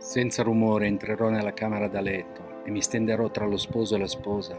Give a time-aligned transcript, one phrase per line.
[0.00, 4.06] Senza rumore entrerò nella camera da letto e mi stenderò tra lo sposo e la
[4.06, 4.58] sposa,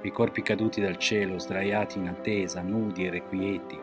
[0.00, 3.78] quei corpi caduti dal cielo, sdraiati in attesa, nudi e requieti,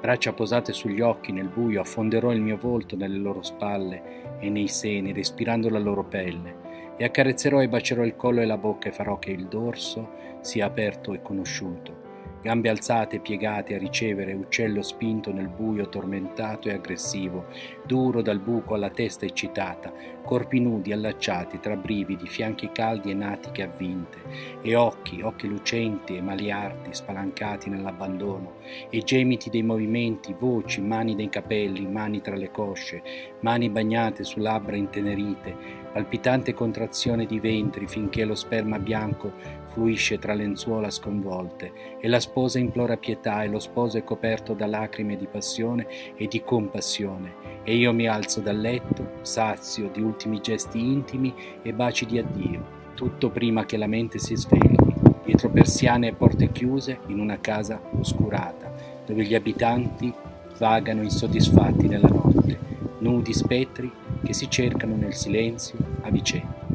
[0.00, 4.68] braccia posate sugli occhi nel buio, affonderò il mio volto nelle loro spalle e nei
[4.68, 8.92] seni, respirando la loro pelle, e accarezzerò e bacerò il collo e la bocca e
[8.92, 12.02] farò che il dorso sia aperto e conosciuto.
[12.44, 17.46] Gambe alzate e piegate a ricevere, uccello spinto nel buio tormentato e aggressivo,
[17.86, 19.92] duro dal buco alla testa eccitata,
[20.24, 24.18] corpi nudi allacciati tra brividi, fianchi caldi e natiche avvinte,
[24.62, 28.54] e occhi, occhi lucenti e maliardi spalancati nell'abbandono,
[28.90, 33.02] e gemiti dei movimenti, voci, mani dei capelli, mani tra le cosce,
[33.40, 40.34] mani bagnate su labbra intenerite, palpitante contrazione di ventri finché lo sperma bianco fluisce tra
[40.34, 45.26] lenzuola sconvolte e la sposa implora pietà e lo sposo è coperto da lacrime di
[45.26, 51.34] passione e di compassione e io mi alzo dal letto, sazio di ultimi gesti intimi
[51.62, 52.64] e baci di addio,
[52.94, 54.76] tutto prima che la mente si svegli,
[55.24, 58.72] dietro persiane e porte chiuse in una casa oscurata,
[59.06, 60.12] dove gli abitanti
[60.58, 62.58] vagano insoddisfatti nella notte,
[62.98, 63.90] nudi spettri
[64.22, 66.66] che si cercano nel silenzio a vicenda.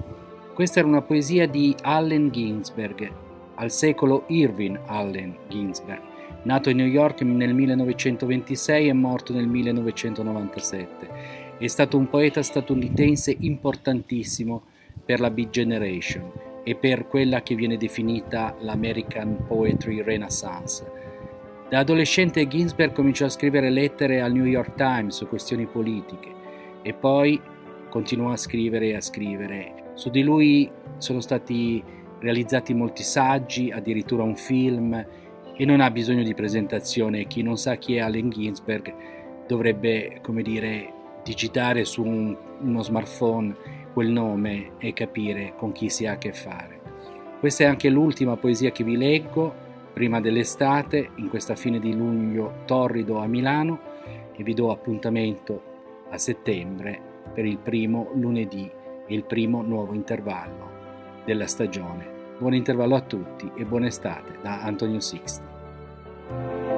[0.53, 3.11] Questa era una poesia di Allen Ginsberg,
[3.59, 6.01] al secolo Irving Allen Ginsberg,
[6.43, 11.57] nato a New York nel 1926 e morto nel 1997.
[11.57, 14.63] È stato un poeta statunitense importantissimo
[15.03, 16.31] per la Big Generation
[16.63, 20.97] e per quella che viene definita l'American Poetry Renaissance.
[21.69, 26.31] Da adolescente Ginsberg cominciò a scrivere lettere al New York Times su questioni politiche
[26.81, 27.39] e poi
[27.89, 31.83] continuò a scrivere e a scrivere su di lui sono stati
[32.19, 35.05] realizzati molti saggi, addirittura un film
[35.55, 37.25] e non ha bisogno di presentazione.
[37.25, 38.93] Chi non sa chi è Allen Ginsberg
[39.47, 43.55] dovrebbe, come dire, digitare su un, uno smartphone
[43.93, 46.79] quel nome e capire con chi si ha a che fare.
[47.39, 52.63] Questa è anche l'ultima poesia che vi leggo prima dell'estate, in questa fine di luglio
[52.65, 53.79] torrido a Milano
[54.35, 55.61] e vi do appuntamento
[56.09, 56.99] a settembre
[57.33, 58.69] per il primo lunedì
[59.09, 60.78] il primo nuovo intervallo
[61.25, 62.17] della stagione.
[62.37, 66.68] Buon intervallo a tutti e buona estate da Antonio Sixti.